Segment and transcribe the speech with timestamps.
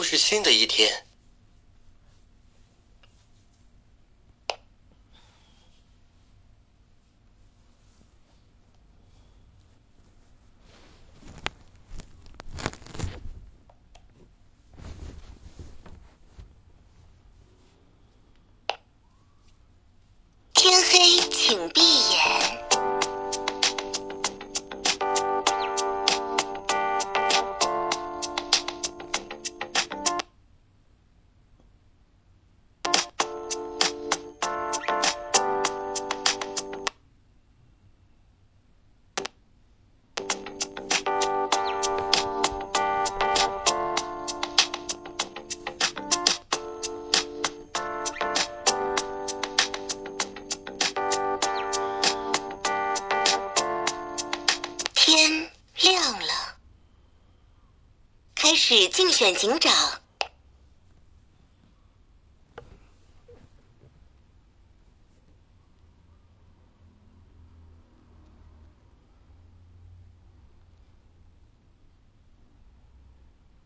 [0.00, 1.09] 又是新的一天。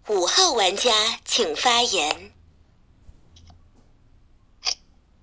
[0.09, 2.31] 五号玩家请发言。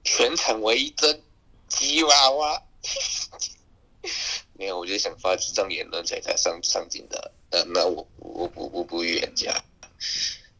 [0.03, 1.21] 全场唯一真
[1.67, 2.63] 吉娃娃。
[4.57, 7.31] 没有，我就想发这张言论才才上上镜的。
[7.51, 9.63] 那那我我不我不预言家，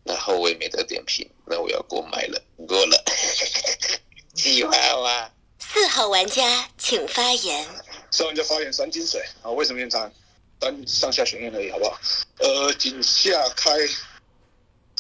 [0.04, 3.04] 然后我也没得点评，那我要过麦了，过了。
[4.36, 5.32] 吉娃娃。
[5.58, 7.68] 四号玩家请发言。
[8.12, 9.50] 四号玩家发言三金水啊？
[9.50, 10.12] 为什么延长？
[10.60, 12.00] 单上下选验而已，好不好？
[12.38, 13.72] 呃，井下开，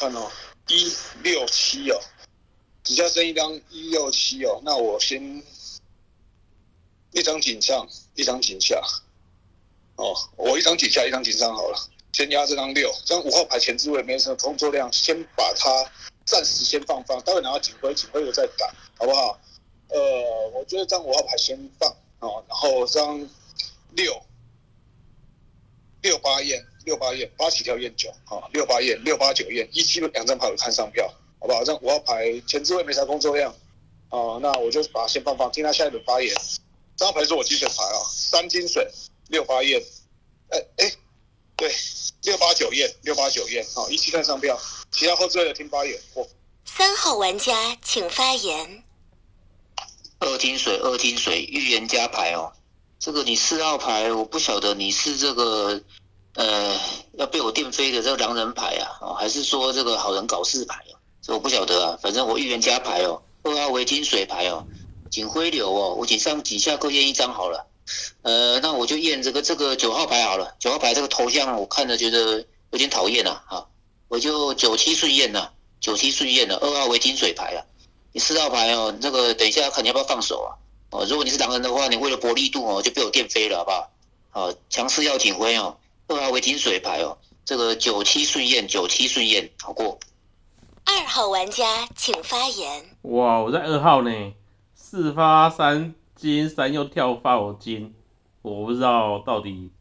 [0.01, 0.31] 看哦，
[0.67, 2.01] 一六七哦，
[2.83, 5.21] 底下剩一张一六七哦，那我先
[7.11, 8.81] 一张井上，一张井下。
[9.97, 11.77] 哦，我一张井下，一张井上好了。
[12.13, 15.69] 先压这张六，这张五号牌前置位没什么工作量，先把它
[16.25, 19.39] 暂时先放放，待会拿到警徽，警徽我再打，好不好？
[19.89, 19.99] 呃，
[20.55, 21.87] 我觉得这张五号牌先放
[22.21, 23.29] 哦，然后这张
[23.91, 24.19] 六
[26.01, 31.07] 六八验六八验八起跳验九，啊六八验六八九验一七两张牌我看上票，
[31.39, 31.59] 好不好？
[31.59, 33.51] 这张五号牌前置位没啥工作量，
[34.09, 36.33] 啊，那我就把它先放放，听他下一轮发言。
[36.95, 38.87] 这张牌是我金水牌啊，三金水
[39.29, 39.81] 六八验，
[40.49, 40.91] 哎哎，
[41.55, 41.71] 对，
[42.23, 44.59] 六八九验六八九验，好一七看上票，
[44.91, 45.99] 其他后置位的听发言。
[46.13, 46.27] 我
[46.65, 48.83] 三号玩家请发言。
[50.19, 52.53] 二金水，二金水，预言家牌哦。
[52.99, 55.81] 这个你四号牌，我不晓得你是这个
[56.35, 56.79] 呃
[57.17, 60.95] 要被我电飞的这个狼人牌啊，哦，还是说这个好人搞事牌啊？
[61.21, 61.99] 这我不晓得啊。
[62.01, 64.65] 反正我预言家牌哦，二号为金水牌哦，
[65.09, 67.67] 警徽流哦，我仅上几下各验一张好了。
[68.21, 70.55] 呃，那我就验这个这个九号牌好了。
[70.59, 73.65] 九号牌这个头像我看着觉得有点讨厌呐，啊，
[74.07, 75.49] 我就九七顺验呐，
[75.81, 77.59] 九七顺验了，二号为金水牌啊。
[78.13, 80.49] 你四号牌哦，这个等一下看你要不要放手啊？
[80.91, 83.91] 哦，如果你是狼人的话，你为了搏力度哦，就被我电飞了，好不好？
[84.33, 85.77] 好，强势要警徽哦，
[86.15, 89.99] 二号为金水牌哦，这个九七顺验，九七顺验，好过。
[90.85, 92.85] 二号玩家请发言。
[93.03, 94.33] 哇，我在二号呢，
[94.73, 97.95] 四发三金，三又跳发我金，
[98.41, 99.71] 我不知道到底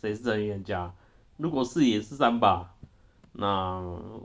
[0.00, 0.94] 谁是真预言家。
[1.36, 2.74] 如果是也是三把，
[3.32, 3.82] 那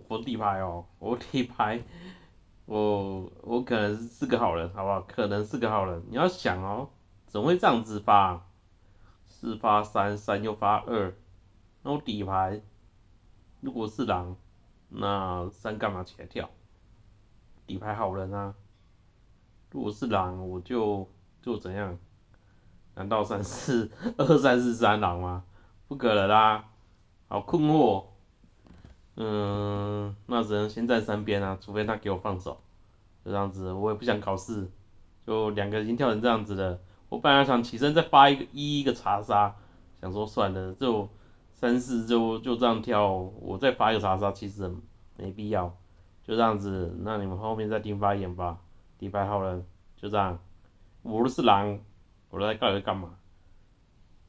[0.07, 1.81] 我底牌哦，我底牌。
[2.67, 5.01] 我我可能是个好人，好不好？
[5.01, 6.03] 可能是个好人。
[6.09, 6.89] 你要想哦，
[7.27, 8.43] 怎么会这样子发？
[9.27, 11.15] 四发三，三又发二，
[11.85, 12.59] 那我底牌
[13.62, 14.35] 如果是狼，
[14.90, 16.50] 那三干嘛起来跳？
[17.68, 18.56] 底牌好人啊。
[19.69, 21.07] 如果是狼，我就
[21.44, 22.00] 就怎样？
[22.95, 25.44] 难道三四二三四三狼吗？
[25.88, 26.69] 不可能啦，
[27.28, 28.06] 好困惑。
[29.18, 32.62] 嗯，那只能先站三边啊，除非他给我放手，
[33.24, 34.72] 就这样子，我也不想搞事，
[35.28, 36.79] 就两个已经跳成这样子了，
[37.09, 39.56] 我本来想起身再发一个一一个查杀，
[40.01, 41.07] 想说算了，就
[41.65, 44.71] 三四就就这样跳，我再发一个查杀其实
[45.17, 45.75] 没必要，
[46.23, 48.59] 就这样子，那你们后面再听发言吧，
[49.00, 49.65] 底牌好人，
[49.97, 50.38] 就这样，
[51.01, 51.79] 我是狼，
[52.29, 53.17] 我在到底干嘛？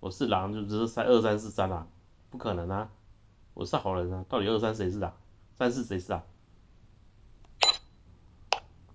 [0.00, 1.90] 我是狼就只是三二三四三狼，
[2.30, 2.88] 不可能啊！
[3.52, 5.12] 我是好人啊，到底二三谁是狼，
[5.58, 6.22] 三四谁是狼？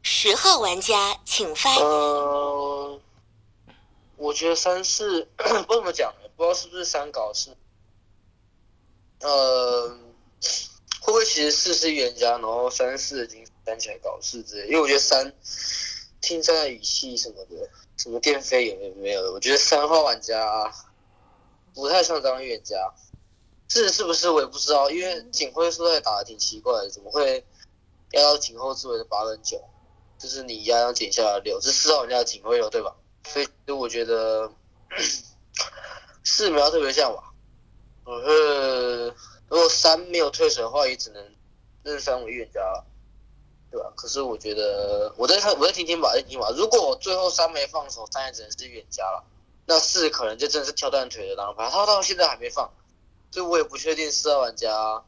[0.02, 0.96] 十号玩家
[1.26, 1.86] 请发言。
[1.86, 3.00] 呃，
[4.18, 7.56] 我觉得三四 不知道怎么讲，不知道是不是三搞事。
[9.22, 9.90] 呃，
[11.02, 14.68] 会不会其实四是预言家，然后三四已经站起来搞事之类？
[14.68, 15.34] 因为我觉得三
[16.22, 19.32] 听三的语气什么的，什么电飞有没有没有的？
[19.32, 20.74] 我觉得三号玩家
[21.74, 22.76] 不太像当预言家。
[23.68, 27.46] 是是不是我也不知道，因为警徽说在打的挺奇怪的，怎么会
[28.12, 29.64] 压到警后置位的八跟九，
[30.20, 32.94] 就是你压到警下的六，这四号玩家的警徽流对吧？
[33.26, 34.52] 所以就我觉得
[36.26, 37.31] 四苗特别像吧。
[38.04, 39.14] 我是
[39.48, 41.36] 如果三没有退水的话，也只能
[41.84, 42.86] 认三为预言家了，
[43.70, 43.92] 对吧？
[43.96, 46.50] 可是我觉得我在看我在听听吧，在听吧。
[46.56, 49.24] 如果我最后三没放手，三也只能是预言家了。
[49.66, 52.70] 那四可能就真的是跳断腿的狼牌，他到现在还没放，
[53.32, 55.04] 所以我也不确定四号玩家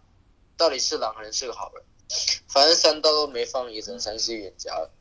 [0.55, 1.83] 到底是狼还是个好人。
[2.47, 4.91] 反正三刀都没放，也只能三是预言家了，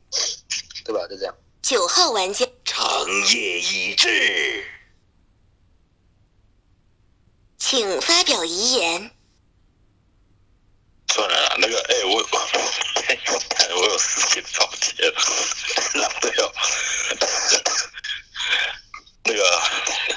[0.83, 1.05] 对吧？
[1.07, 1.35] 就这样。
[1.61, 4.65] 九号玩家长夜已至，
[7.65, 9.09] 请发表遗言。
[11.13, 12.19] 算了啦，那个，哎、我我
[13.79, 16.51] 我有事情抱歉了，对哦，
[19.23, 19.61] 那个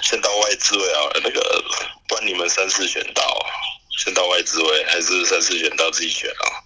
[0.02, 1.64] 先到外置位啊，那个
[2.08, 3.46] 不然你们三四选到，
[3.96, 6.65] 先到外置位，还是三四选到自己选啊？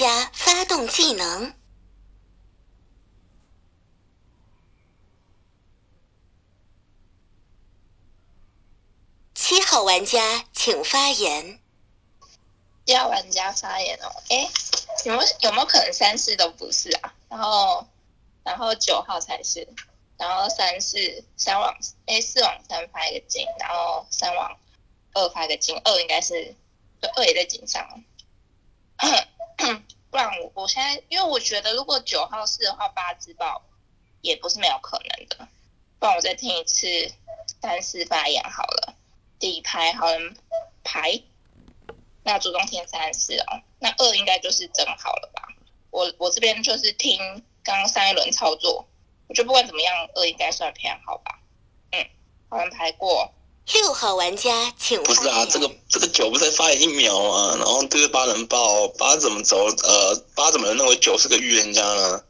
[0.00, 1.54] 家发动技能。
[9.34, 11.60] 七号玩家请发言。
[12.86, 14.08] 要玩家发言哦。
[14.30, 14.48] 哎，
[15.04, 17.14] 有没有有没有可能三四都不是啊？
[17.28, 17.86] 然后
[18.42, 19.68] 然后九号才是，
[20.16, 21.76] 然后三四三往
[22.06, 24.58] 哎四往三发一个金，然后三往
[25.12, 26.54] 二发一个金，二应该是
[27.02, 28.02] 二也在井上。
[30.10, 33.62] 不然我我现在因为我觉得如果九号是的话，八自爆
[34.20, 35.48] 也不是没有可能的。
[35.98, 37.12] 不然我再听一次
[37.60, 38.94] 三四发言好了。
[39.38, 40.36] 底牌好人
[40.84, 41.22] 牌，
[42.24, 45.48] 那主动填三四哦，那二应该就是整好了吧？
[45.90, 47.18] 我我这边就是听
[47.62, 48.86] 刚刚上一轮操作，
[49.28, 51.40] 我觉得不管怎么样，二应该算偏好吧。
[51.92, 52.06] 嗯，
[52.48, 53.32] 好像牌过，
[53.74, 55.02] 六号玩家请。
[55.02, 59.66] 不是啊，这个这个九不是发言一秒啊，然后对着八人爆，八怎么走？
[59.66, 62.20] 呃，八怎么能认为九是个预言家呢？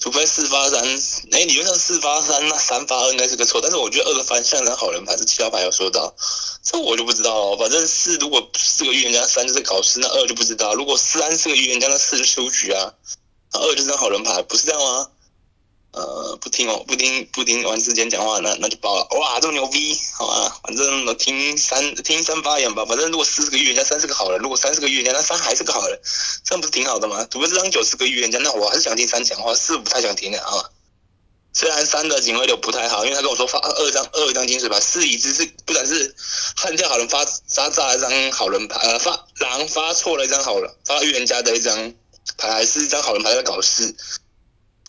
[0.00, 0.82] 除非四发三，
[1.30, 6.12] 哎，理论上四发三，那三发二应该是个错，但是我觉得二的方向张好人牌是七号牌有说到，
[6.64, 7.56] 这我就不知道了。
[7.56, 10.74] 反正四如果是个预言家，三就是搞事，那二就不知道。
[10.74, 12.92] 如果三是个预言家，那四就出局啊，
[13.52, 15.08] 那二就是张好人牌，不是这样吗？
[15.92, 19.06] 呃，不听哦，不听不听王之间讲话，那那就爆了。
[19.18, 22.84] 哇，这么牛逼，好吧，反正我听三听三发言吧。
[22.86, 26.00] 反正如果四是个预言家，三是个好人；如果三是个预言家，那三还是个好人，
[26.44, 27.26] 这样不是挺好的吗？
[27.30, 30.64] 除非这张九是个预言家，那我还是想听三讲话，四不太想听的啊。
[31.54, 36.14] 虽然三的警徽流不太好，因为他跟我说发二张二张金水牌，四已知是不然是
[36.56, 41.92] 悍跳好人发杀炸一张好人牌，呃发狼发错了一张好人发预言家的一张
[42.38, 43.94] 牌，还是一张好人牌在搞事。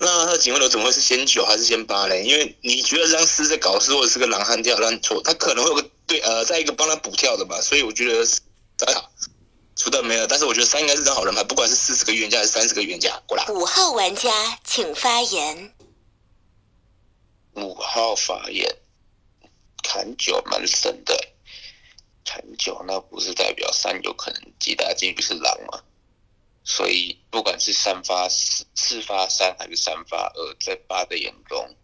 [0.06, 2.24] 那他的警徽流怎么会是先九还是先八嘞？
[2.24, 8.42] 因为你觉得这张四在搞事，或者是个狼悍跳，那错，他可能会有个对呃，再一个帮他补跳的吧，所以我觉得三
[8.94, 9.10] 好，
[9.78, 10.28] 除的没有。
[10.28, 13.46] 但是我觉得三应该是张好人牌，不管是四十个预言家还是三十个预言家，过来。
[13.48, 15.74] 五号玩家请发言。
[17.56, 18.76] 五号发言，
[19.82, 21.18] 砍九蛮神的，
[22.26, 25.82] 砍九那不是代表三有可能极大几率是狼吗？
[26.64, 31.76] 所以不管是三发四四发三还是三发二，在八的眼中，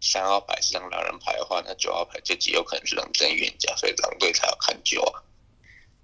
[0.00, 5.22] 三号牌是张狼人牌的话，那九号牌就极有可能是狼真预言家，所以狼队才要看九啊，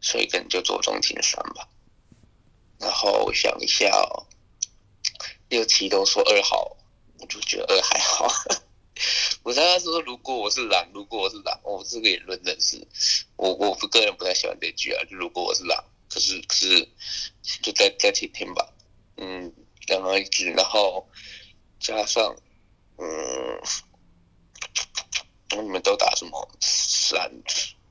[0.00, 1.68] 所以可能就着重听三吧。
[2.80, 4.26] 然后我想一下哦，
[5.48, 6.76] 六七都说二好，
[7.20, 8.26] 我就觉得二还好。
[9.42, 12.86] 我刚刚说，如果我是狼，如果我是狼，我这个言论真是，
[13.36, 15.04] 我我不个人不太喜欢这句啊。
[15.04, 15.84] 就如果我是狼，
[16.14, 16.88] 可是可是
[17.61, 18.73] 就再再听听吧，
[19.16, 19.52] 嗯，
[19.88, 21.09] 两个一只，然后
[21.80, 22.37] 加上
[22.99, 23.61] 嗯，
[25.61, 27.28] 你们都打什么三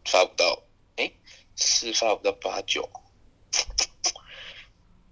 [0.06, 0.64] 发不到，
[0.96, 1.12] 哎，
[1.58, 2.90] 四发不到八九，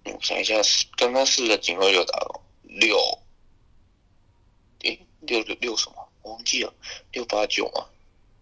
[0.04, 0.54] 我想一下，
[0.96, 2.96] 刚刚四个警徽六打了六，
[4.84, 6.08] 诶，六六六什么？
[6.22, 6.72] 我忘记了，
[7.12, 7.90] 六八九嘛，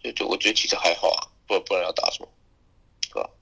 [0.00, 2.28] 就就我觉得其实还好啊，不不然要打什么？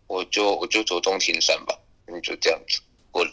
[0.09, 3.31] 我就我就走中庭山吧，你，就这样子过了。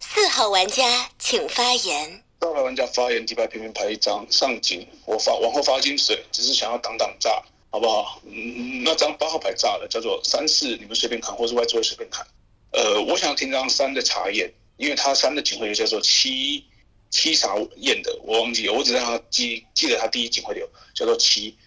[0.00, 2.24] 四号玩家请发言。
[2.40, 8.22] 四号玩家发言，底牌偏偏牌一张，上警，我发往后发金水，只是想要挡挡炸，好不好？
[8.24, 12.26] 嗯，那张八号牌炸了，叫做三四，你们随便看，或是外桌随便看。
[12.72, 16.64] 呃，我想要听张三的查验，因为他三的警徽流叫做七
[17.10, 21.58] 七啥验的，我忘记了，我只让他记记得他第一警徽流叫做七。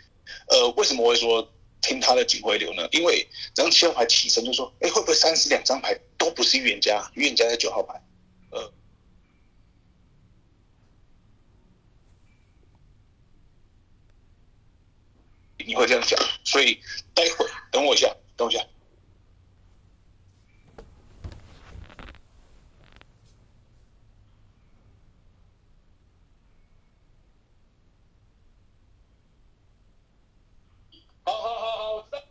[0.48, 1.48] 呃，为什么我会说
[1.84, 2.88] 听他的警徽流呢？
[2.92, 7.12] 因为这张七号牌起身就说，哎，会不会三十两张牌都不是预言家？
[7.14, 8.02] 预言家在九号牌，
[8.52, 8.74] 呃，
[15.58, 16.82] 你会这样讲，所以
[17.14, 18.66] 待会等我一下，等我一下。
[31.26, 32.22] 好好好好，我知道。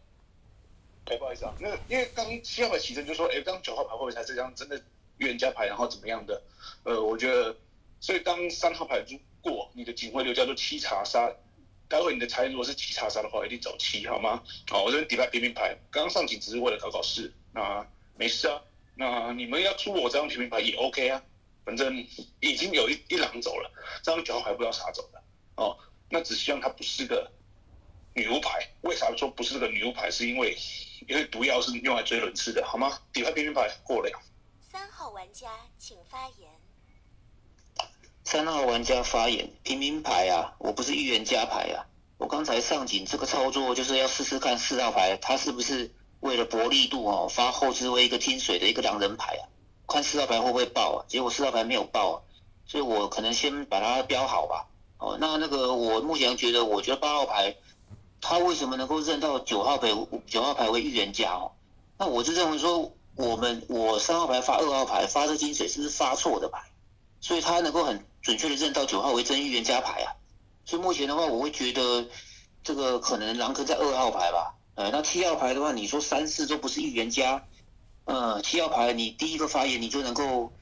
[1.13, 4.83] 哎，不好意思啊，那因为刚七号牌起身就说，哎，刚九号牌会不会才是这张真的
[5.19, 6.43] 预言家牌，然后怎么样的？
[6.85, 7.55] 呃，我觉得，
[8.01, 11.31] 所以当三号牌如果你的警徽流叫做七查杀，
[11.87, 14.43] 待会你的财如果是七查杀的话，一定走七，好吗？
[14.71, 18.63] 好，我这边底牌平民牌，刚刚上警只是为了搞搞事，那没事啊。
[18.95, 21.23] 那你们要出我这张平民牌也 OK 啊，
[21.67, 22.07] 反正
[22.41, 23.71] 已经有一一狼走了，
[24.03, 25.23] 这张九号牌不知道啥走了
[25.57, 25.77] 哦。
[26.09, 27.31] 那只希望它不是个
[28.15, 30.11] 女巫牌，为啥说不是这个女巫牌？
[30.11, 30.57] 是因为
[31.09, 32.99] 因为毒药是用来追人吃的，好吗？
[33.13, 34.11] 底牌平民牌过了。
[34.71, 36.51] 三号玩家请发言。
[38.25, 41.87] 三号玩家发言，平民牌啊，我不是预言家牌啊。
[42.19, 49.49] 我刚才上警这个操作就是要试试看四号牌，他是不是为了薄力度哦，发后置位一个听水的一个狼人牌啊，
[49.89, 51.05] 看四号牌会不会爆啊？
[51.09, 52.17] 结果四号牌没有爆啊，
[52.65, 54.69] 所以我可能先把它标好吧。
[54.99, 57.57] 哦，那那个我目前觉得，我觉得八号牌
[58.23, 59.89] 他为什么能够认到九号牌
[60.27, 61.53] 九号牌为预言家哦？
[61.99, 66.63] 那我就认为说，我们我三号牌发二号牌发这金水是不是发错的牌？
[67.21, 70.15] 所以他能够很准确的认到九号为真预言家牌啊。
[70.65, 72.07] 所以目前的话，我会觉得
[72.63, 74.55] 这个可能狼坑在二号牌吧。
[74.77, 77.45] 呃，那七号牌的话，你说三四都不是预言家，
[78.05, 80.53] 呃，七号牌你第一个发言你就能够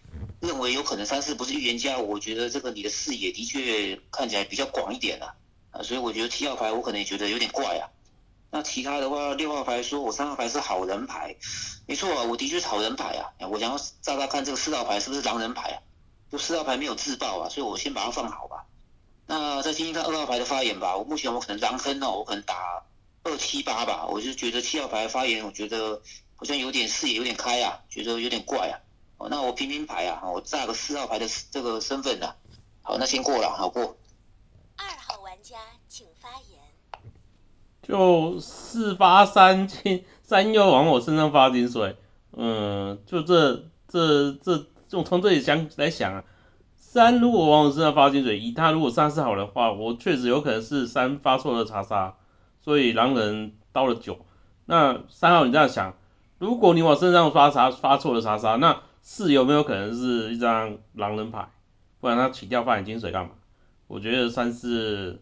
[0.40, 5.34] 认为有可能三四不是预言家，我觉得这个你的视野的确看起来比较广一点啊。
[5.70, 7.88] 啊，所以我觉得七号牌我可能也觉得有点怪啊。
[8.50, 11.36] 那其他的话，六号牌说我三号牌是好人牌，
[11.86, 13.30] 没错啊，我的确是好人牌啊。
[13.48, 15.78] 我想要炸炸看这个四号牌是不是狼人牌啊？
[16.32, 18.66] 就四号牌没有自爆啊，所以我先把它放好吧。
[19.26, 20.96] 那再听听看二号牌的发言吧。
[20.96, 22.82] 我目前我可能狼坑哦，我可能打
[23.22, 24.06] 二七八吧。
[24.06, 26.02] 我就觉得七号牌发言，我觉得
[26.34, 28.74] 好像有点视野有点开啊，觉得有点怪啊。
[29.18, 32.34] 哦，那我平平牌啊，我炸个四号牌的这个身份的。
[32.82, 33.96] 好，那先过了，好过。
[34.76, 35.56] 二号玩家
[35.88, 36.58] 请发言。
[37.90, 41.96] 就四发三金三又往我身上发金水，
[42.36, 46.24] 嗯，就这这这就从这里想来想啊，
[46.76, 52.14] 三如果往我身上发金水，以他如果三是好的话，我确实有可能是三发错了查杀，
[52.60, 54.18] 所以狼人刀了九。
[54.66, 55.94] 那三号你这样想，
[56.38, 61.48] 如果你往身上发查发错了查杀，那四有没有可能是一张狼人牌？
[62.00, 63.30] 不然他起掉发点金水干嘛？
[63.88, 65.20] 我觉得三四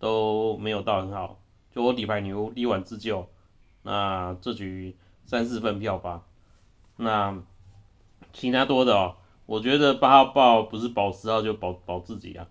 [0.00, 1.38] 都没有到很好。
[1.76, 3.28] 就我底牌女巫力挽自救，
[3.82, 6.24] 那这局三四分票吧。
[6.96, 7.42] 那
[8.32, 12.48] 其他多的哦，我觉得八号爆不是保十号就保保自己啊。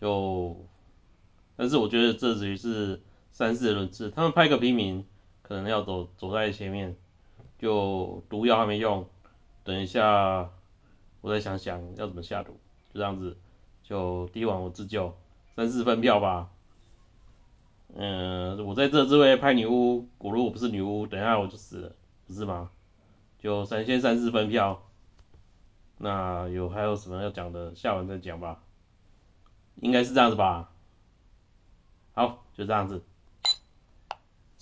[0.00, 0.66] 就，
[1.54, 5.06] 但是我觉得这局是三四轮次，他们派个平民
[5.42, 6.96] 可能要走走在前面，
[7.56, 9.06] 就毒药还没用，
[9.62, 10.50] 等一下
[11.20, 12.58] 我再想想要怎么下毒，
[12.92, 13.38] 就这样子，
[13.84, 15.16] 就第一晚我自救
[15.54, 16.50] 三四分票吧。
[17.94, 21.92] 嗯，我在这这位拍女巫，我如果不是女巫，等下我就死了，
[22.26, 22.70] 不是吗？
[23.38, 24.82] 就三先三四分票，
[25.96, 28.62] 那有还有什么要讲的，下完再讲吧，
[29.76, 30.70] 应该是这样子吧。
[32.12, 33.02] 好，就这样子。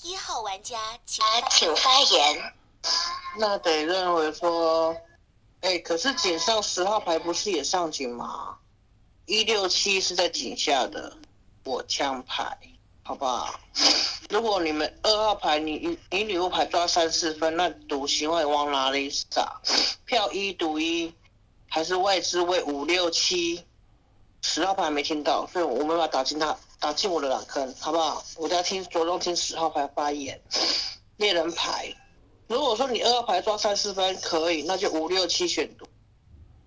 [0.03, 2.53] 一号玩家请请发言。
[3.39, 4.97] 那得认为说，
[5.61, 8.59] 哎，可是井上十号牌不是也上井吗？
[9.27, 11.17] 一六七是在井下的
[11.65, 12.57] 火枪牌。
[13.09, 13.59] 好不好？
[14.29, 19.63] 如果你们二号牌你你女巫牌抓三四分，那赌行为往哪里撒？
[20.05, 21.15] 票一赌一，
[21.71, 23.65] 还是外资位五六七？
[24.43, 28.23] 十号牌没听到，所以我没办法打进他打进我的两坑，好不好？
[28.37, 30.39] 我在听着重听十号牌发言。
[31.17, 31.91] 猎人牌，
[32.47, 35.87] 如果说你二号牌抓三四分可以，那就五六七选赌，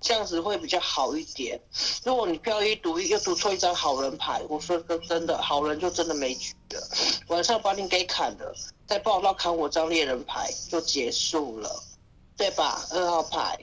[0.01, 1.62] 这样子会比较好一点。
[2.03, 6.81] 如果你票一赌一又赌错一张好人牌，我说真真的，好人就真的没局了。
[7.27, 8.53] 晚上把你给砍了，
[8.88, 11.84] 再报到砍我张猎人牌就结束了，
[12.36, 12.84] 对吧？
[12.89, 13.58] 二号牌，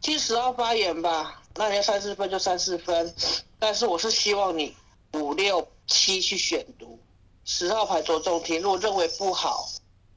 [0.00, 1.40] 听十号发言吧。
[1.54, 3.14] 那你要三四分就三四分，
[3.58, 4.74] 但是我是希望你
[5.12, 6.98] 五六七去选读，
[7.44, 9.68] 十号牌着重听，如果认为不好，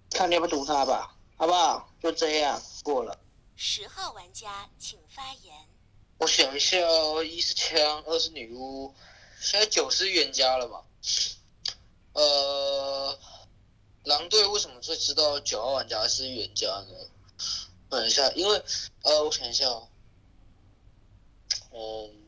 [0.09, 1.87] 看你要不要读他吧，好不好？
[2.01, 3.15] 就这样过了。
[3.55, 5.55] 十号玩家请发言。
[6.17, 8.93] 我想一下哦，一是枪，二是女巫，
[9.39, 10.83] 现在九是预言家了嘛？
[12.13, 13.17] 呃，
[14.03, 17.09] 狼队为什么会知道九号玩家是预言家呢？
[17.89, 18.61] 等一下，因为
[19.03, 19.87] 呃，我想一下哦。
[21.71, 22.25] 嗯，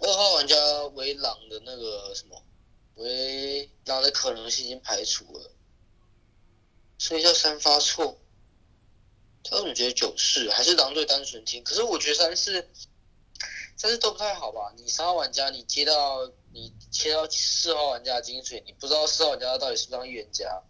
[0.00, 0.56] 二号玩家
[0.94, 2.42] 为狼的那个什么，
[2.96, 5.50] 为狼的可能性已经排除了，
[6.98, 8.18] 所以叫三发错。
[9.50, 11.62] 他怎么觉得九是还是狼队单纯听？
[11.64, 12.68] 可是我觉得三四
[13.76, 14.72] 三四都不太好吧？
[14.76, 20.62] 你三号玩家你接到你切到四号玩家的金水，你不知道四号玩家到底是不是当预言家，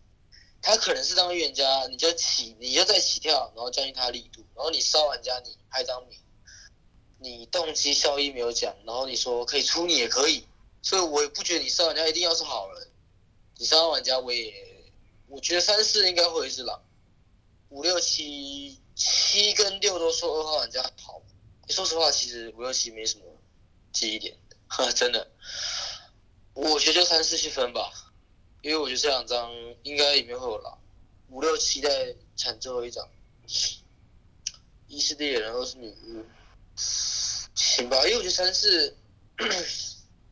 [0.60, 6.18] 他可能是当预言家，你就起你就再起跳，然后降低他力度，然后你四号玩家你拍张米。
[7.18, 10.46] 你动机效益没有讲，然后你说可以出你也可以，
[10.82, 12.88] 所以我也不觉得你三玩家一定要是好人。
[13.56, 14.52] 你三号玩家我也，
[15.26, 16.78] 我觉得三四应该会是狼，
[17.76, 21.20] 五六七七跟六都说二号玩家好。
[21.68, 23.24] 说实话，其实五六七没什么
[23.92, 24.34] 记忆点，
[24.94, 25.30] 真的。
[26.54, 27.92] 我觉得就三四去分吧，
[28.62, 29.52] 因为我觉得这两张
[29.82, 30.78] 应该里面会有狼，
[31.28, 33.06] 五六七在产最后一张，
[34.86, 36.24] 一是猎人，二是女巫。
[36.76, 38.96] 行吧，因为我觉得三四，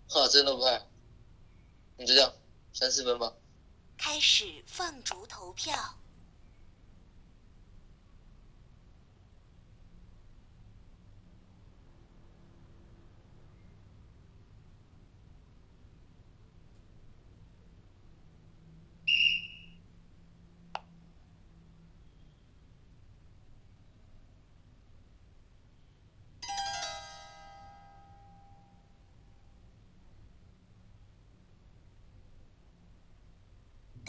[0.09, 0.83] 哈，真的不太，
[1.99, 2.33] 你就这样，
[2.73, 3.35] 三四分吧。
[3.99, 5.77] 开始放逐投票，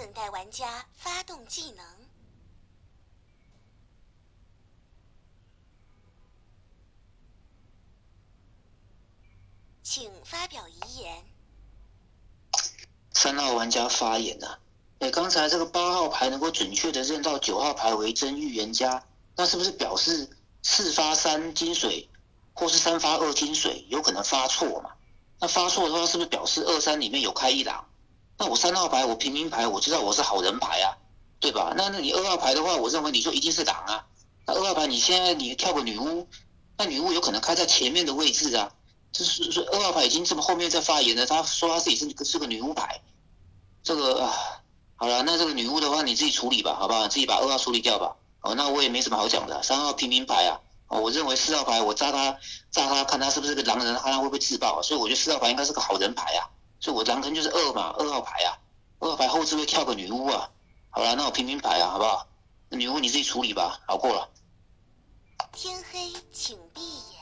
[0.06, 1.84] 等待玩家发动技能，
[9.82, 11.26] 请发表遗言。
[13.14, 14.60] 三号玩家发言啊，
[15.00, 19.04] 哎，刚才这个八号牌能够准确的认到九号牌为真预言家，
[19.36, 20.30] 那是不是表示
[20.62, 22.08] 四发三金水，
[22.54, 24.92] 或是三发二金水有可能发错嘛？
[25.40, 27.90] 那发错的话，是不是表示二三里面有开一狼？
[28.38, 30.98] 那我三号牌，我平民牌，我知道我是好人牌啊，
[31.40, 31.74] 对吧？
[31.78, 34.06] 那那你二号牌的话，我认为你就一定是狼啊。
[34.46, 36.28] 那二号牌你现在你跳个女巫，
[36.78, 38.72] 那女巫有可能开在前面的位置啊。
[39.14, 43.00] 这是是二号牌已经这么后面在发言了，他说他自己是是个女巫牌。
[43.82, 44.34] 这个啊，
[44.98, 47.08] 好了，那这个女巫的话你自己处理吧，好不好？
[47.08, 48.18] 自己把二号处理掉吧。
[48.42, 49.64] 哦，那我也没什么好讲的。
[49.64, 52.38] 三号平民牌啊，哦，我认为四号牌我炸他
[52.72, 54.82] 炸他，看他是不是个狼人，看他会不会自爆。
[54.82, 56.52] 所以我觉得四号牌应该是个好人牌啊。
[56.86, 58.54] 就我狼坑就是二嘛，二号牌啊，
[59.00, 60.52] 二号牌后置会跳个女巫啊，
[60.92, 62.28] 好了，那我平平牌啊，好不好？
[62.70, 64.30] 女巫你自己处理吧，好过了。
[65.52, 67.15] 天黑，请闭眼。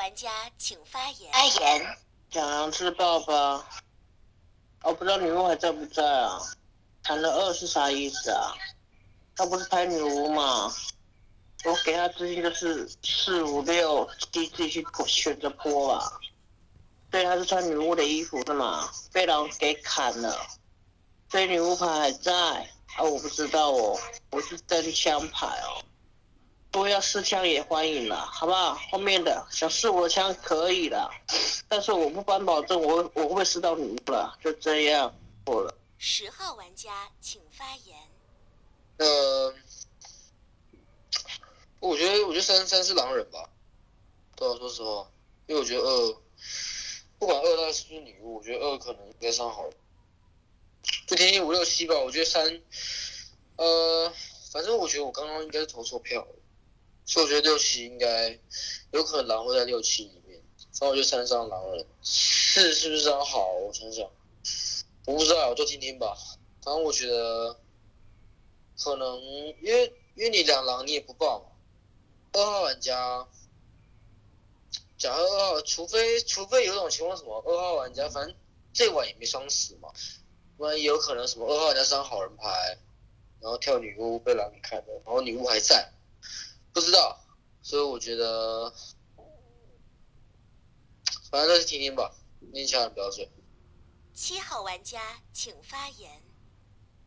[0.00, 1.30] 玩家请发言。
[1.30, 1.96] 发言，
[2.30, 3.62] 讲狼自爆吧。
[4.82, 6.40] 我不知道女巫还在不在啊？
[7.02, 8.54] 砍了二是啥意思啊？
[9.36, 10.74] 他不是拍女巫吗？
[11.66, 16.18] 我给他资金就是四五六七自己去选择播吧。
[17.10, 20.34] 对，他是穿女巫的衣服的嘛，被狼给砍了，
[21.28, 22.32] 所以女巫牌还在
[22.96, 25.84] 啊，我不知道哦，我是真枪牌哦。
[26.70, 28.74] 不要试枪也欢迎了，好不好？
[28.90, 31.10] 后面的想试我的枪可以的，
[31.68, 35.12] 但是我不敢保证我我会不会试到女巫了，就这样
[35.44, 35.74] 过了。
[35.98, 37.98] 十号玩家请发言。
[38.98, 39.54] 呃，
[41.80, 43.50] 我觉得我觉得三三是狼人吧，
[44.36, 45.10] 对啊，说实话，
[45.46, 46.16] 因为我觉得二
[47.18, 49.72] 不管二代是不是女巫，我觉得二可能应该上好了。
[51.06, 52.62] 就天天五六七吧，我觉得三，
[53.56, 54.12] 呃，
[54.52, 56.34] 反正我觉得我刚刚应该是投错票了，
[57.04, 58.38] 所以我觉得六七应该
[58.92, 60.40] 有可能狼会在六七里面，
[60.72, 63.52] 反正我就三上狼人，四是不是张好？
[63.52, 64.08] 我想想，
[65.06, 66.16] 我不知道，我就听听吧。
[66.62, 67.58] 反正我觉得
[68.78, 69.20] 可能
[69.62, 71.46] 因为因为你两狼你也不报嘛，
[72.32, 73.26] 二号玩家，
[74.98, 77.42] 假如二号，除非除非有种情况什么？
[77.46, 78.36] 二号玩家，反正
[78.72, 79.90] 这晚也没双死嘛，
[80.56, 81.46] 不然也有可能什么？
[81.46, 82.78] 二号玩家上好人牌，
[83.40, 85.90] 然后跳女巫被狼给看了，然后女巫还在，
[86.72, 87.18] 不知道，
[87.62, 88.72] 所以我觉得，
[91.30, 92.12] 反正就是听听吧，
[92.52, 93.28] 念千万不要睡。
[94.14, 95.00] 七号玩家
[95.32, 96.22] 请发言。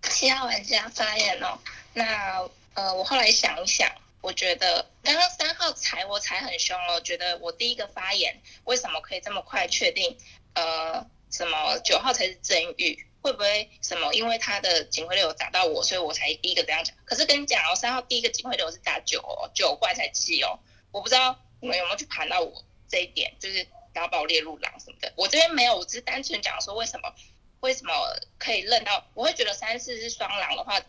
[0.03, 1.59] 七号玩家发言哦。
[1.93, 3.89] 那呃，我后来想一想，
[4.21, 10.17] 我觉得刚刚三号踩我踩很凶了，我觉得我第一个发言为什么可以这么快确定？
[10.55, 13.07] 呃，什么九号才是真玉？
[13.23, 14.13] 会不会什么？
[14.13, 16.95] 因为他的警徽流打到我，所以我才第一个这样讲。
[17.05, 20.59] 可是跟你讲哦，三号第一个警徽流是打九哦，九怪才七哦。
[20.91, 25.11] 我不知道你们有没有去盘到我这一点，就是然后把我列入狼什么的。
[25.15, 27.15] 我这边没有，我只是单纯讲说为什么
[27.61, 27.93] 为什么
[28.37, 30.81] 可以认到，我会觉得三四是双狼的话，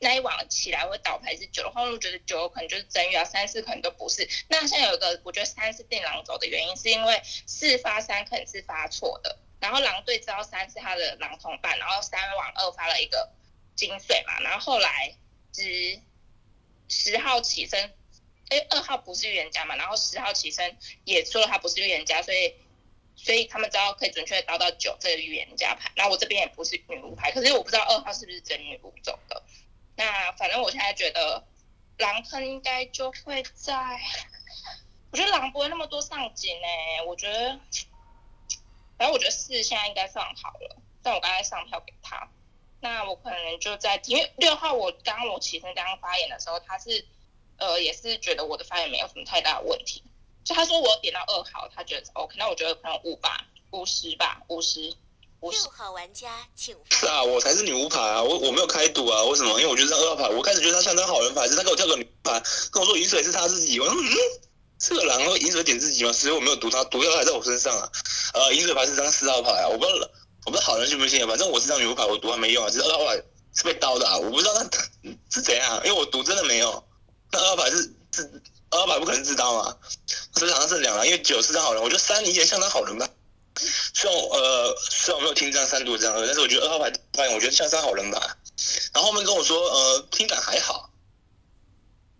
[0.00, 4.28] 那一晚起来会倒牌是九的话，我觉得九可能就是真玉啊，三四可能都不是。
[4.48, 13.30] 那现在有一个，我觉得三是定狼走的原因，是因为四发三可能是发错的，然后狼队知道三是他的狼同伴，然后三往二发了一个
[13.76, 15.14] 金水嘛，然后后来
[15.54, 16.00] 十
[16.88, 17.94] 十号起身，
[18.48, 22.54] 哎，二号不是预言家嘛，然后十号起身也说了他不是预言家，所以
[23.14, 25.92] 所以他们知道可以准确的刀到九这个预言家牌。
[25.94, 29.42] 然后我这边也不是女巫牌，可是我不知道二号是不是真女巫走的。
[29.96, 31.46] 那反正我现在觉得
[31.98, 34.00] 狼坑应该就会在，
[35.10, 37.60] 我觉得狼不会那么多上警哎、我觉得，
[39.00, 42.28] 反正我觉得四现在应该上好了，但我刚才上票给他，
[42.82, 47.02] 那我可能就在，因为六号我刚我起身刚刚发言的时候，他是
[47.56, 50.02] 呃也是觉得我的发言没有什么太大的问题，
[50.44, 54.94] 就他说我点到二号，他觉得是 OK，那我觉得可能五吧，五十吧，五十，
[55.40, 55.70] 五十六。
[55.70, 59.58] 号玩家请是啊，我才是女巫牌啊，我我没有开赌啊，为什么？
[59.58, 62.38] 因为我觉得这二号牌，我开始觉得他像张好人牌，是他给我跳个女巫牌，
[62.70, 64.04] 跟我说雨水是他自己，我说嗯，
[64.80, 66.12] 这个狼会饮水点自己吗？
[66.12, 67.88] 所以我没有毒他，毒药还在我身上啊。
[68.32, 70.10] 呃，饮水牌是张四号牌啊，我不知道
[70.46, 73.22] 我不知道好人信不信，反正我是张女巫牌，我毒还没用啊，只是二号牌
[73.54, 74.62] 是被刀的啊，我不知道他
[75.30, 76.82] 是怎样，因为我毒真的没有，
[77.30, 79.76] 那二号牌是自二号牌不可能自刀嘛，
[80.34, 83.06] 所以好像是两狼，因为九是张好人，我觉得三以前像张好人吧。
[83.92, 88.36] 虽然我呃虽然我没有听这张三毒这样，但是我觉得二号牌发言我觉得像张好人吧。
[88.94, 90.90] 然后后面跟我说呃听感还好，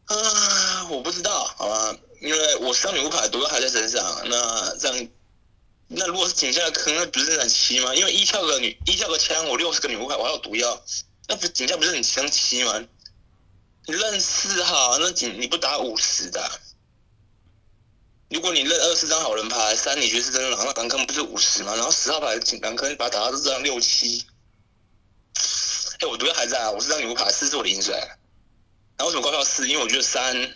[0.07, 5.09] 啊我不知道好吧，因为我三女巫牌毒药还在身上，那这样
[5.89, 7.95] 那如果是井下的坑，那不是很七吗？
[7.95, 10.83] 因为一跳个女一跳个枪，我六十个女巫牌，我还有毒药，
[11.29, 12.85] 那不井下不是很相七吗？
[13.87, 16.61] 你认四号，那井你不打五十的、
[18.29, 21.75] 如果你认二四张好人牌，三你觉得是真狼，那狼坑不是五十吗？
[21.75, 24.25] 然后十号牌的狼坑你把它打到这样六七，
[25.99, 29.69] 哎、我毒药还在啊，我是张女巫牌，四是我的饮水，然后为什么高票四？
[29.69, 30.55] 因为我觉得三，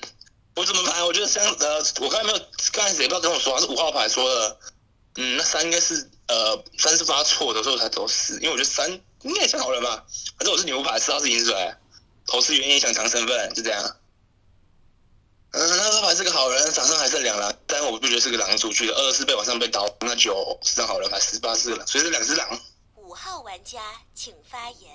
[0.57, 1.03] 我怎么排？
[1.03, 2.39] 我觉得三呃，我刚才没有，
[2.73, 4.59] 刚才谁不知道跟我说，是五号牌说的，
[5.17, 8.89] 嗯，那三应该是呃三是发错的，所以我才投四，因为我觉得三
[9.23, 10.07] 应该也像好人吧，
[10.39, 11.75] 反正我是女巫牌，四号是饮水，
[12.27, 13.97] 投四原因想强身份，就这样。
[15.51, 18.93] 嗯，那二牌是个好人，场上还剩两狼，但我不觉得是个狼出去的。
[18.95, 22.61] 二是被晚上被刀，那九是张好人牌，十八是个狼，所以是两只狼。
[22.97, 23.81] 五号玩家
[24.15, 24.91] 请发言。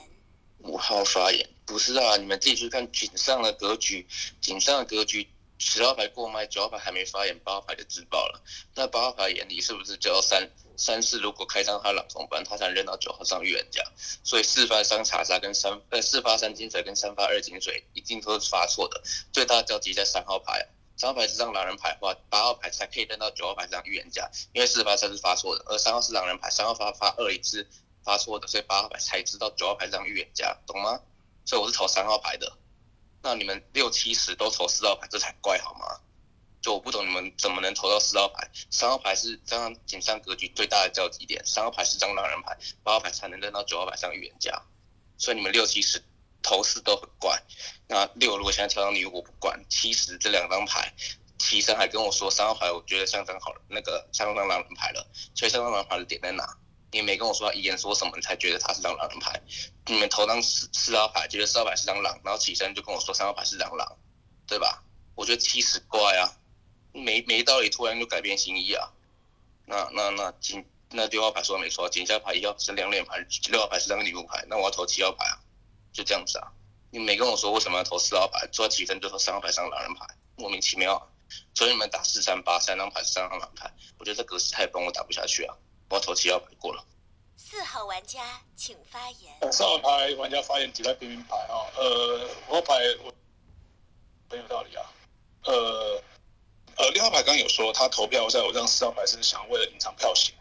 [0.59, 4.05] 五号发言，不是啊，你们自己去看井上的格局，
[4.41, 8.41] 井上的格局，十号牌过麦，九号牌还没发言，八号牌就自爆了。
[8.75, 11.19] 那八号牌眼里是不是只有三三四？
[11.19, 13.83] 如果开张他狼同班，他才能认到九号上预言家。
[14.23, 20.65] 所以四发三查杀跟三呃四发三金水跟三发二金水一定都是发错的，最大交集在三号牌。
[20.95, 27.67] 三号牌是张狼人牌的话，八号牌才可以认到九号牌这张预言家，因为四发三是发错的，而三号是狼人牌，三号发发二一是
[28.05, 31.01] 发错的，所以八号牌才知道九号牌这张预言家，懂吗？
[31.45, 32.53] 所以我是投三号牌的。
[33.21, 35.99] 那你们六七十都投四号牌，这才怪好吗？
[36.61, 38.49] 就我不懂你们怎么能投到四号牌？
[38.69, 44.61] 三号牌是这张锦上格局最大的交集点，三号牌是张狼人牌，八号牌才能认到九号牌上预言家。
[45.17, 46.03] 所以你们六七十
[46.41, 47.41] 投四都很怪。
[47.87, 49.63] 那六如果现在挑到女，我不管。
[49.69, 50.93] 七十这两张牌，
[51.37, 55.09] 齐生还跟我说三号牌，我觉得像张好那个像张狼人牌了。
[55.35, 56.57] 所以三张狼人牌的点在哪？
[56.91, 59.41] 你没跟我说遗言说什么，你才觉得他是张狼人牌。
[59.85, 63.97] 你们投张四四号牌，觉得四号牌是张狼，然后起身就跟我说三号牌是张狼，
[64.47, 64.83] 对吧？
[65.15, 66.31] 我觉得七十怪啊，
[66.93, 68.91] 没没道理突然就改变心意啊。
[69.65, 75.37] 那那那锦那六号牌说没错，锦下牌一号是两脸牌，六号牌是张女巫牌，那我要投七号牌啊，
[75.93, 76.51] 就这样子啊。
[76.91, 81.05] 你没跟我说为什么要投四号牌，说起身就说三号牌是张狼人牌，莫名其妙啊。
[81.53, 85.55] 所以你们打四三八三张牌是三张狼牌，我觉得这格式太崩，我打不下去啊。
[85.89, 86.83] 我要投七号牌过了。
[87.37, 89.51] 四号玩家请发言。
[89.51, 91.65] 四号牌玩家发言几张平民牌啊？
[91.75, 93.13] 呃，五号牌我
[94.29, 94.85] 很有道理啊。
[95.43, 96.03] 呃
[96.75, 100.33] 呃，六号牌刚刚有说他投票在我这张四号牌是想为了隐藏票型。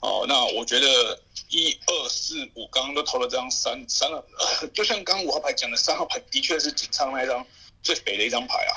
[0.00, 4.24] 哦，那我觉得一二四五刚刚都投了这张三三了，
[4.74, 7.44] 就像刚刚五号牌讲的，三号牌的确是锦上那一张
[7.82, 8.72] 最肥的一张牌啊，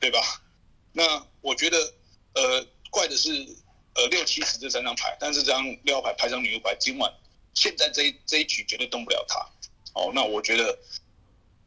[0.00, 0.20] 对吧？
[0.92, 1.78] 那我觉得
[2.34, 3.30] 呃怪的是
[3.96, 7.12] 呃六七十这三张牌，但是这张六号牌拍张女巫牌，今晚
[7.54, 9.40] 现在这一这一局绝对动不了他。
[9.94, 10.78] 哦，那我觉得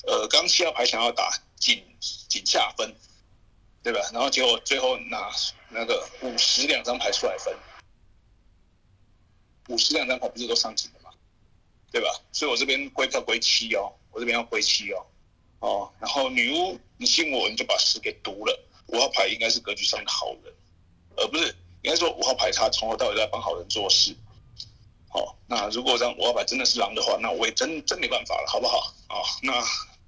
[0.05, 2.95] 呃刚七号牌想要打锦锦下分，
[3.83, 3.99] 对吧？
[4.13, 5.31] 然后结果最后拿
[5.69, 7.55] 那个五十两张牌出来分。
[9.67, 11.11] 五十两张牌不是都上紧了吗？
[11.91, 12.07] 对吧？
[12.31, 15.05] 所以我这边归票归七哦，我这边要归七哦，
[15.59, 18.67] 哦，然后女巫，你信我，你就把十给读了。
[18.87, 20.53] 五号牌应该是格局上的好人，
[21.17, 24.15] 而不是应该说五号牌他从头到尾在帮好人做事。
[25.09, 28.93] 好，那如果让五号牌真的是狼的话，那我也真真没办法了，好不好？
[29.09, 29.53] 哦，那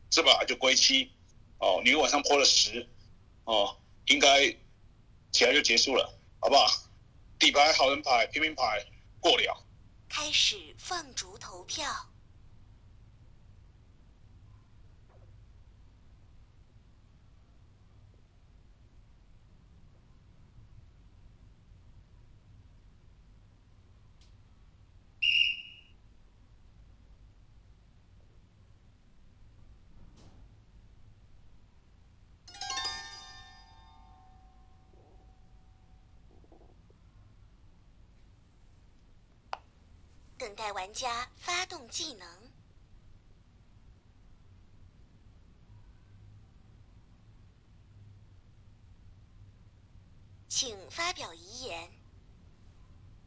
[0.09, 1.11] 这把就归七。
[1.59, 2.87] 哦，你晚上泼了十，
[3.45, 4.47] 哦，应该
[5.31, 6.67] 起来就结束了，好不好？
[7.39, 8.85] 底牌好人牌，平民牌。
[9.19, 9.63] 过了，
[10.09, 11.85] 开始放逐投票。
[40.61, 42.27] 待玩家发动技能，
[50.47, 51.89] 请发表遗言。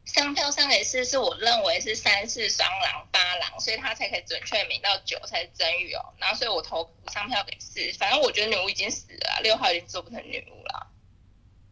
[0.05, 6.13] 上票上给四是我认为是三四双狼八狼，所以他才可以准确抿到九才是真玉哦。
[6.17, 10.87] 然后所以我投上票给四，反正我觉得女巫已经死了，六号已经做不成女巫了。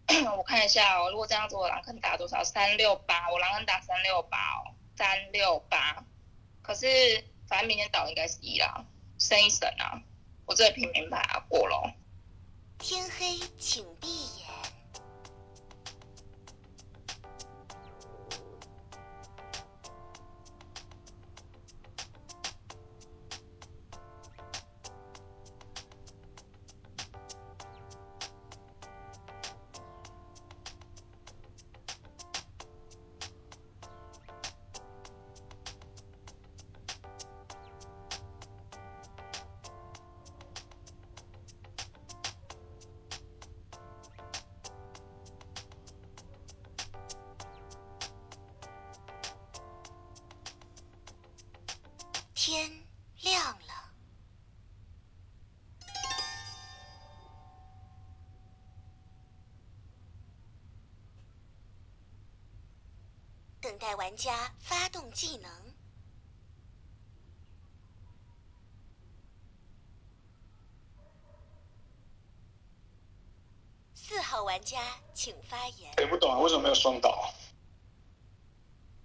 [0.35, 2.43] 我看一下哦，如果这样子我狼坑打多少？
[2.43, 4.75] 三六八，我狼坑打三六八哦。
[4.95, 6.05] 三六八，
[6.61, 6.87] 可是
[7.47, 8.85] 反正明天倒应该是一啦，
[9.17, 10.01] 升一省啊，
[10.45, 11.93] 我这里平民牌过了。
[12.77, 14.47] 天黑，请闭眼。
[64.13, 65.49] 玩家发动技能。
[73.95, 74.79] 四号玩家
[75.15, 75.91] 请发言。
[75.97, 77.33] 也不懂啊，为什么没有双倒？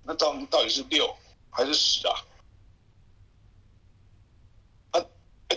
[0.02, 1.16] 那张到底是六
[1.48, 2.14] 还是十啊？
[4.90, 5.00] 啊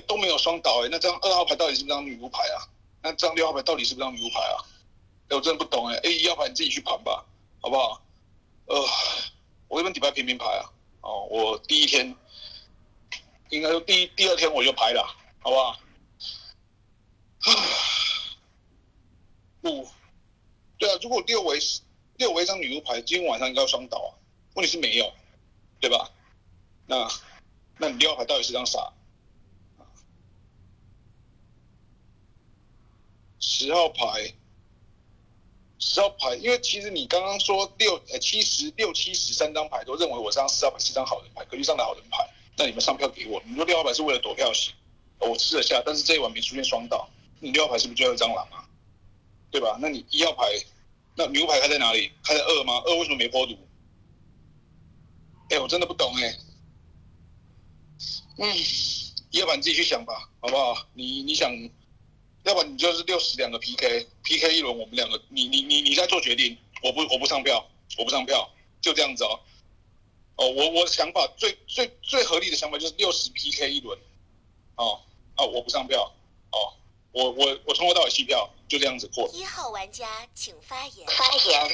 [0.07, 2.71] 都没有双倒哎，那张二号牌到底是不是张女巫牌啊？
[3.01, 4.63] 那张六号牌到底是不是张女巫牌啊？
[5.27, 5.97] 哎，我真的不懂哎。
[5.97, 7.25] A 一号牌你自己去盘吧，
[7.59, 8.01] 好不好？
[8.67, 8.77] 呃，
[9.71, 10.69] 我这边底牌平民牌啊。
[10.99, 12.13] 哦，我第一天
[13.49, 15.01] 应该说第第二天我就排了，
[15.39, 15.79] 好不好？
[19.63, 19.87] 五，
[20.77, 21.57] 对啊，如果六为
[22.17, 24.11] 六为一张女巫牌，今天晚上应该要双倒啊。
[24.55, 25.11] 问题是没有，
[25.79, 26.11] 对吧？
[26.85, 27.07] 那
[27.77, 28.91] 那你六号牌到底是张啥？
[33.39, 34.33] 十号牌，
[35.81, 44.73] 十号牌，因为其实你刚刚说六呃七十六七十三张牌都认为我这张十号牌是张好人牌，格局上的好人牌，那你们上票给我，你说六号牌是为了躲票型，
[45.19, 48.63] 我吃得下，但是这一晚没出现双倒，你六号牌是不是最后一张狼啊？
[49.49, 49.77] 对吧？
[49.81, 50.45] 那你一号牌，
[51.15, 52.11] 那牛牌开在哪里？
[52.23, 52.81] 开在二吗？
[52.85, 53.57] 二为什么没破毒？
[55.49, 56.37] 哎、我真的不懂哎、
[58.37, 58.47] 嗯，
[59.31, 60.87] 要不然你自己去想吧，好不好？
[60.93, 61.51] 你你想，
[62.43, 68.49] 要不然你就是六十两个 PK，PK 一轮我们两个，你你你你在做决定，我不我不上票，我不上票，
[68.81, 69.39] 就这样子哦。
[70.37, 73.97] 哦，我我的想法最最最合理的想法就是六十 PK 一轮，
[74.75, 74.99] 哦
[75.37, 76.11] 哦，我不上票，
[76.51, 76.73] 哦，
[77.11, 79.29] 我我我从头到尾弃票，就这样子过。
[79.33, 81.07] 一号玩家请发言。
[81.07, 81.71] 发言。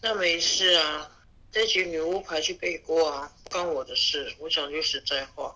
[0.00, 1.08] 那没事啊，
[1.52, 4.34] 这局女巫牌去背锅啊，不关我的事。
[4.40, 5.54] 我讲句实在话，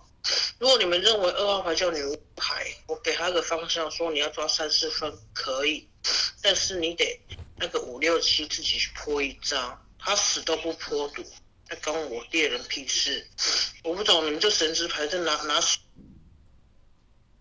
[0.59, 5.87] 如果你们认为二号牌叫女巫牌，我给他个方向，说你要抓三四分可以，
[6.41, 7.19] 但是你得
[7.57, 11.23] 那个五六七自己去泼一张，他死都不泼毒，
[11.69, 13.27] 那关我猎人屁事。
[13.83, 15.61] 我不懂你们这神之牌在拿拿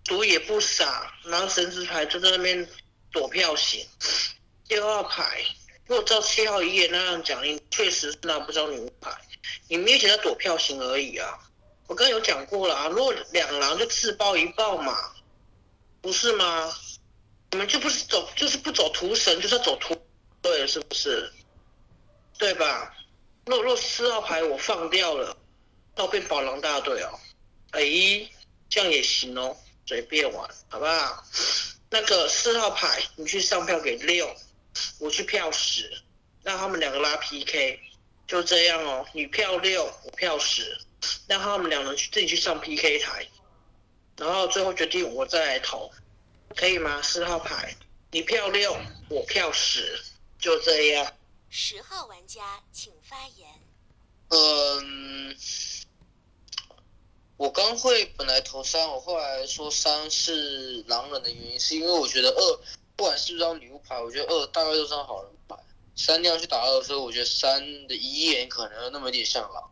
[0.05, 2.69] 毒也不傻，拿神之牌就在那边
[3.11, 3.85] 躲票型。
[4.69, 5.45] 六号牌，
[5.87, 9.11] 如果照七号一页那样讲，你确实是拿不着女巫牌，
[9.69, 11.46] 你明显在躲票型而已啊。
[11.87, 14.97] 我刚有讲过了啊，如果两狼就自爆一爆嘛，
[16.01, 16.75] 不是吗？
[17.53, 19.97] 你们就不是走，就是不走图神，就是要走图
[20.43, 21.33] 对，是不是？
[22.39, 22.93] 对吧？
[23.47, 25.37] 若若四号牌我放掉了，
[25.95, 27.19] 那我变宝狼大队哦。
[27.71, 27.81] 哎，
[28.69, 31.25] 这样也行哦，随便玩，好不好？
[31.89, 34.35] 那个四号牌你去上票给六，
[34.99, 36.03] 我去票十，
[36.43, 37.79] 让他们两个拉 PK，
[38.27, 39.07] 就这样哦。
[39.13, 40.77] 你票六，我票十，
[41.27, 43.29] 让他们两人去自己去上 PK 台，
[44.17, 45.91] 然后最后决定我再来投，
[46.55, 47.03] 可以吗？
[47.03, 47.77] 四号牌，
[48.11, 48.77] 你票六，
[49.09, 50.01] 我票十，
[50.39, 51.13] 就这样。
[51.49, 53.49] 十号玩家请发言。
[54.29, 55.37] 嗯，
[57.37, 62.61] 我刚会本来投三，我后来说三是狼人的原因，是因为我觉得二
[62.97, 65.57] 不管是不是张女巫牌，我觉得二大概就是张好人牌。
[65.95, 69.71] 三那样去打二的时候，我觉得三的一眼可能有那么一点像狼。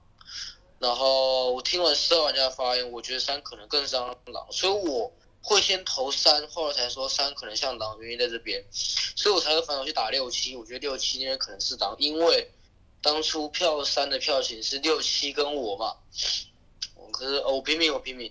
[0.84, 10.54] 然后我听完四号玩家的发言，我觉得三可能更像狼，所以我会先投三，后来才说三可能像狼，原因在这边，所以我才会反手去打六七。
[10.54, 12.50] 我觉得六七那边可能是狼，因为
[13.00, 15.96] 当初票三的票型是六七跟我嘛，
[16.96, 18.30] 我可是、我平民我平民，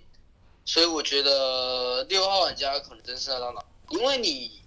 [0.63, 4.61] 所以我觉得六号玩家可能真是那张狼，因为你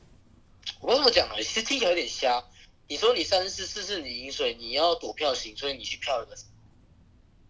[0.81, 2.43] 我怎么讲啊，其实听起来有点瞎。
[2.89, 6.37] 你说你三四四是你赢水，你要躲票型，所以你去票一个，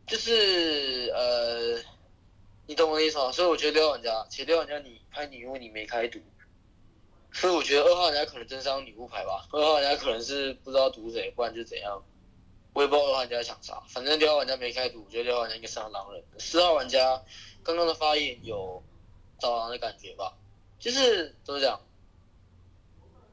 [0.07, 1.83] 就是呃，
[2.67, 3.33] 你懂我的意思吗？
[3.33, 6.21] 所以我觉得六号玩家，其实六号玩家你拍女巫你没开毒，
[7.33, 12.03] 所以我觉得二号玩家可能真是张女巫牌吧，二号玩家可能是不知道毒谁，不然就怎样。
[12.73, 16.23] 我也不知道二号玩家想啥，反正六号玩家没开毒，我觉得六号玩家应该是张狼人。
[16.39, 17.23] 四号玩家
[17.65, 18.83] 刚刚的发言有
[19.41, 20.35] 找狼的感觉吧，
[20.79, 21.81] 就是怎么讲？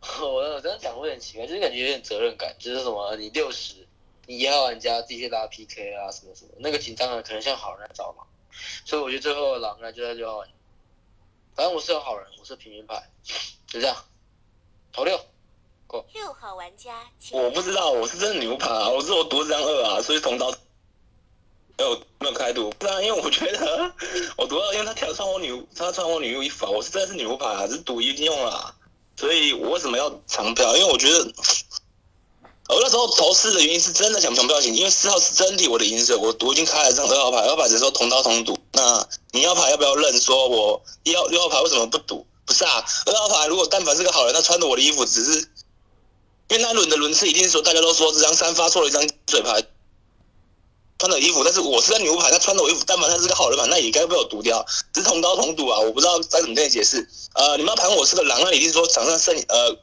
[0.20, 3.88] 我我这样讲会有点奇怪，就是感觉有点责任感，就是什么你六十，
[4.28, 8.24] 一号玩家自己去拉 PK 啊，什么什么，那个紧张感可能像好人来找嘛，
[8.86, 10.54] 所以我觉得最后的狼呢就在六号玩家。
[11.56, 13.10] 反正我是个好人，我是平民派，
[13.68, 13.96] 就这样，
[14.92, 15.20] 投六。
[16.12, 20.50] 六号玩家请我不知道，我是真的牛排啊，我是我读这张二啊，所以从刀
[21.78, 23.94] 没有没有开赌，不然因为我觉得
[24.36, 28.76] 我读到，因为他跳穿我女，他穿我女巫衣服啊，我是真的是牛排啊，只是赌已经用了啊、
[29.16, 30.76] 所以我为什么要长票？
[30.76, 31.32] 因为我觉得
[32.74, 40.20] 我那时候投四的原因是真的想抢票型，因为四号是真替我的银水，我赌已经开了张二号牌，二号牌只是说同刀同赌，那你要牌要不要认？
[40.20, 42.26] 说我一号六号牌为什么不赌？
[42.46, 45.40] 不是啊，二号牌如果但凡是个好人，他穿着我的衣服，只是
[46.50, 49.64] 因为那轮的轮次一定是说大家都说这张三发错了一张水牌，
[50.98, 57.08] 穿的衣服，但是我是在牛牌，他穿的我衣服，但凡他是个好人牌，那也该被我毒掉，只是同刀同赌啊，我不知道该怎么跟你解释。
[57.34, 59.78] 呃，你们要盘我是个狼，那一定说场上剩呃，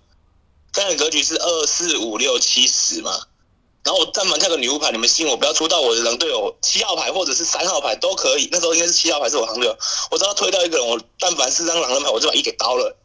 [0.73, 3.11] 现在的格局是二四五六七十嘛，
[3.83, 9.77] 然后我但凡跳个女巫牌，你们信我不要出到我的狼队友七号牌或者是三号牌都可以，那时候应该是七号牌是我狼队友，
[10.11, 12.97] 我只要推到一个人，我但凡是张狼人牌，我就把一给刀了，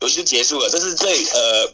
[0.00, 1.72] 游戏就结束了，这是最呃。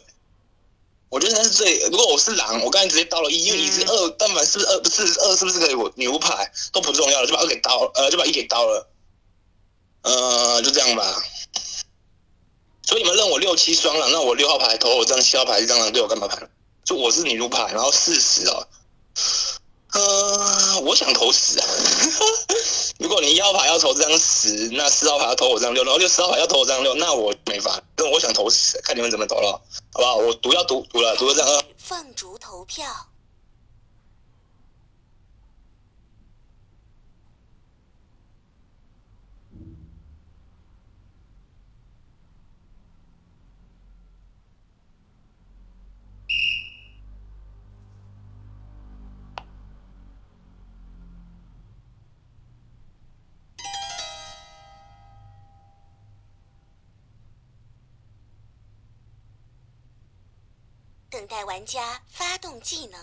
[1.07, 8.89] 我觉得那是最，如果我是狼，我刚才直接刀了一，因为你是二，但凡是不是二，不是二是不是个我牛牌都不重要了，就把二给刀，呃，就把一给刀了，
[10.01, 11.23] 呃，就这样吧。
[12.85, 16.49] 所以你们认我六七双狼，那我六号牌投我这张七号牌这张狼对我干嘛盘？
[16.83, 18.67] 就我是女巫牌，然后四十哦，
[19.93, 21.65] 呃，我想投十啊，
[22.99, 29.59] 如果你一号牌要投这张十，那四号牌要投我这张六，然后六十号牌要投我这张六，那我没法，那我想投十，看你们怎么投了，
[29.93, 30.15] 好不好？
[30.17, 31.63] 我赌要赌赌了，赌了这样二。
[31.79, 32.85] 放逐投票。
[61.15, 62.99] 等待玩家发动技能。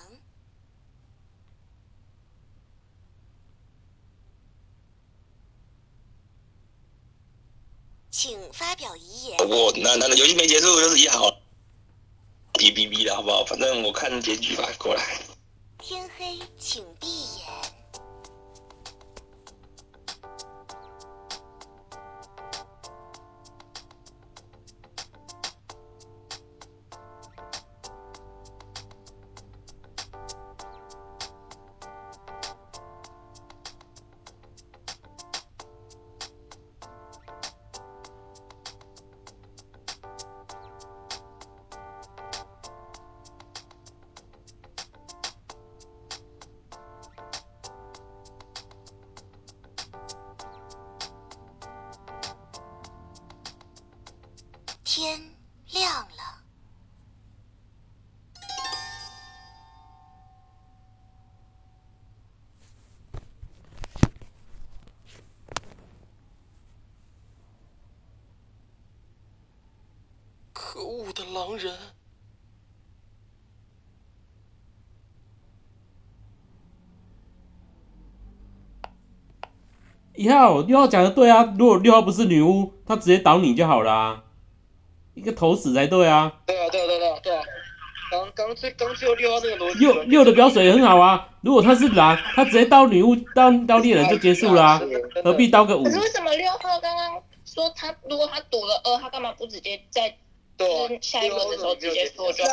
[8.10, 9.38] 请发表遗言。
[9.48, 11.30] 我那那那游戏没结束就是也好，
[12.52, 13.46] 哔哔哔的好不好？
[13.46, 15.22] 反正我看结局吧，过来。
[15.78, 17.06] 天黑，请闭
[17.38, 17.51] 眼。
[71.43, 71.72] 狼人！
[80.14, 84.24] 一号六号讲的对啊，如果六号不是女巫，他直接倒你就好了啊，
[85.14, 86.32] 一个头死才对啊。
[86.47, 87.43] 对啊，对啊，对啊，对啊。
[88.12, 94.80] 刚刚最刚最后六号那个逻辑，六六的标水也很好啊，如果他是狼，他直接刀女巫刀刀猎人就结束啦、
[95.24, 95.90] 何必刀个五可？
[95.90, 100.14] 是为什么六号刚刚说他如果他赌了二，他干嘛不直接在
[100.59, 102.50] 对啊就是下一轮的时候直接说就好？